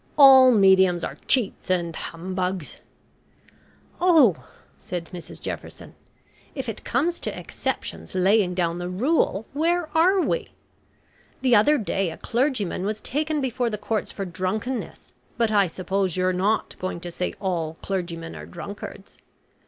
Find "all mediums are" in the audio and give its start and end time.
0.17-1.13